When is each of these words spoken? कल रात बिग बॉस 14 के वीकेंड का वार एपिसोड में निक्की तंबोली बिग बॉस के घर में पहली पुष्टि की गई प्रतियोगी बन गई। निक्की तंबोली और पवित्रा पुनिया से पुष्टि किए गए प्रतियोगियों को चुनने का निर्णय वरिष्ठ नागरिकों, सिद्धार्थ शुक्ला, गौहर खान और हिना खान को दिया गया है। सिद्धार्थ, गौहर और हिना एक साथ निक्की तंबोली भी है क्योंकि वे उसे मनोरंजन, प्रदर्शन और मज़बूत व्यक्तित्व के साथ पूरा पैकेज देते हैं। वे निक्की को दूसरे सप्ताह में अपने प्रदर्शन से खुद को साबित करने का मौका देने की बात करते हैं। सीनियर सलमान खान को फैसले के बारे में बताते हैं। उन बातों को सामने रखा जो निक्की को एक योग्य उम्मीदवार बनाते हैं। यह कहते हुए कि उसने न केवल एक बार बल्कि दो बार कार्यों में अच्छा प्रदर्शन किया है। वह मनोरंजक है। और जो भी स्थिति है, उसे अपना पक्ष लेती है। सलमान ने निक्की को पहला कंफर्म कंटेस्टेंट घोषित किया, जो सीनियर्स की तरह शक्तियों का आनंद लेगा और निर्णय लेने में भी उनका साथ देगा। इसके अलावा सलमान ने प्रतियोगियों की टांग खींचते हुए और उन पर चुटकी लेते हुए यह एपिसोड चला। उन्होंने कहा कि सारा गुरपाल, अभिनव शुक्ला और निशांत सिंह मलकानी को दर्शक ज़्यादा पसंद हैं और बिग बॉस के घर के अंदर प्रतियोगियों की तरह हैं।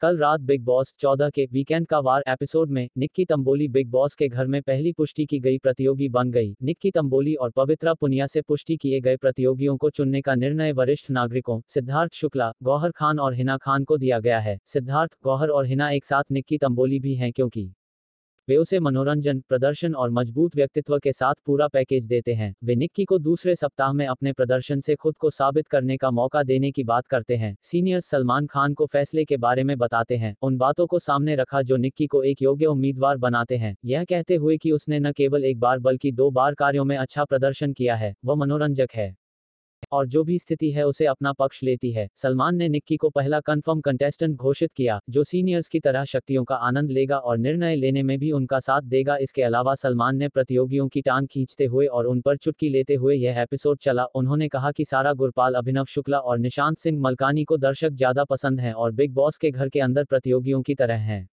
कल 0.00 0.16
रात 0.18 0.40
बिग 0.40 0.64
बॉस 0.64 0.94
14 0.98 1.30
के 1.30 1.44
वीकेंड 1.52 1.86
का 1.86 1.98
वार 1.98 2.22
एपिसोड 2.28 2.70
में 2.70 2.88
निक्की 2.98 3.24
तंबोली 3.24 3.68
बिग 3.68 3.88
बॉस 3.90 4.14
के 4.14 4.28
घर 4.28 4.46
में 4.46 4.60
पहली 4.62 4.92
पुष्टि 4.92 5.24
की 5.26 5.38
गई 5.40 5.58
प्रतियोगी 5.58 6.08
बन 6.08 6.30
गई। 6.30 6.54
निक्की 6.62 6.90
तंबोली 6.90 7.34
और 7.34 7.50
पवित्रा 7.50 7.94
पुनिया 7.94 8.26
से 8.26 8.40
पुष्टि 8.40 8.76
किए 8.76 9.00
गए 9.00 9.16
प्रतियोगियों 9.16 9.76
को 9.76 9.90
चुनने 9.90 10.20
का 10.20 10.34
निर्णय 10.34 10.72
वरिष्ठ 10.72 11.10
नागरिकों, 11.10 11.60
सिद्धार्थ 11.68 12.14
शुक्ला, 12.14 12.52
गौहर 12.62 12.90
खान 12.90 13.18
और 13.18 13.34
हिना 13.34 13.56
खान 13.56 13.84
को 13.84 13.98
दिया 13.98 14.20
गया 14.20 14.38
है। 14.38 14.58
सिद्धार्थ, 14.66 15.16
गौहर 15.24 15.48
और 15.48 15.66
हिना 15.66 15.90
एक 15.90 16.04
साथ 16.04 16.32
निक्की 16.32 16.58
तंबोली 16.58 17.00
भी 17.00 17.14
है 17.14 17.30
क्योंकि 17.30 17.74
वे 18.48 18.56
उसे 18.56 18.78
मनोरंजन, 18.80 19.40
प्रदर्शन 19.40 19.94
और 19.94 20.10
मज़बूत 20.10 20.56
व्यक्तित्व 20.56 20.98
के 20.98 21.12
साथ 21.12 21.34
पूरा 21.46 21.68
पैकेज 21.68 22.06
देते 22.06 22.34
हैं। 22.34 22.54
वे 22.64 22.74
निक्की 22.74 23.04
को 23.04 23.18
दूसरे 23.18 23.54
सप्ताह 23.54 23.92
में 23.92 24.06
अपने 24.06 24.32
प्रदर्शन 24.32 24.80
से 24.80 24.94
खुद 24.94 25.16
को 25.16 25.30
साबित 25.30 25.68
करने 25.68 25.96
का 25.96 26.10
मौका 26.10 26.42
देने 26.42 26.70
की 26.70 26.84
बात 26.84 27.06
करते 27.06 27.36
हैं। 27.36 27.56
सीनियर 27.62 28.00
सलमान 28.00 28.46
खान 28.46 28.74
को 28.74 28.86
फैसले 28.86 29.24
के 29.24 29.36
बारे 29.36 29.64
में 29.64 29.76
बताते 29.78 30.16
हैं। 30.16 30.34
उन 30.42 30.56
बातों 30.56 30.86
को 30.86 30.98
सामने 30.98 31.36
रखा 31.36 31.62
जो 31.62 31.76
निक्की 31.76 32.06
को 32.06 32.22
एक 32.22 32.42
योग्य 32.42 32.66
उम्मीदवार 32.66 33.16
बनाते 33.16 33.56
हैं। 33.56 33.76
यह 33.84 34.04
कहते 34.04 34.36
हुए 34.36 34.56
कि 34.56 34.72
उसने 34.72 35.00
न 35.00 35.12
केवल 35.12 35.44
एक 35.44 35.60
बार 35.60 35.78
बल्कि 35.78 36.12
दो 36.12 36.30
बार 36.30 36.54
कार्यों 36.54 36.84
में 36.84 36.96
अच्छा 36.96 37.24
प्रदर्शन 37.24 37.72
किया 37.72 37.94
है। 37.94 38.14
वह 38.24 38.34
मनोरंजक 38.34 38.88
है। 38.94 39.25
और 39.92 40.06
जो 40.06 40.22
भी 40.24 40.38
स्थिति 40.38 40.70
है, 40.70 40.84
उसे 40.84 41.06
अपना 41.06 41.32
पक्ष 41.32 41.62
लेती 41.62 41.90
है। 41.92 42.08
सलमान 42.16 42.56
ने 42.56 42.68
निक्की 42.68 42.96
को 42.96 43.08
पहला 43.10 43.40
कंफर्म 43.40 43.80
कंटेस्टेंट 43.80 44.36
घोषित 44.36 44.72
किया, 44.72 44.98
जो 45.10 45.24
सीनियर्स 45.24 45.68
की 45.68 45.80
तरह 45.80 46.04
शक्तियों 46.04 46.44
का 46.44 46.54
आनंद 46.56 46.90
लेगा 46.90 47.18
और 47.18 47.38
निर्णय 47.38 47.76
लेने 47.76 48.02
में 48.02 48.18
भी 48.18 48.32
उनका 48.32 48.58
साथ 48.60 48.82
देगा। 48.84 49.16
इसके 49.16 49.42
अलावा 49.42 49.74
सलमान 49.74 50.16
ने 50.16 50.28
प्रतियोगियों 50.28 50.88
की 50.88 51.00
टांग 51.00 51.26
खींचते 51.26 51.64
हुए 51.64 51.86
और 51.86 52.06
उन 52.06 52.20
पर 52.20 52.36
चुटकी 52.36 52.68
लेते 52.68 52.94
हुए 52.94 53.16
यह 53.16 53.40
एपिसोड 53.42 53.78
चला। 53.78 54.04
उन्होंने 54.14 54.48
कहा 54.48 54.72
कि 54.72 54.84
सारा 54.84 55.12
गुरपाल, 55.12 55.54
अभिनव 55.54 55.84
शुक्ला 55.84 56.18
और 56.18 56.38
निशांत 56.38 56.78
सिंह 56.78 57.00
मलकानी 57.00 57.44
को 57.44 57.56
दर्शक 57.58 57.90
ज़्यादा 57.92 58.24
पसंद 58.24 58.60
हैं 58.60 58.72
और 58.74 58.92
बिग 58.92 59.14
बॉस 59.14 59.38
के 59.38 59.50
घर 59.50 59.68
के 59.68 59.80
अंदर 59.80 60.04
प्रतियोगियों 60.04 60.62
की 60.62 60.74
तरह 60.74 60.96
हैं। 61.02 61.26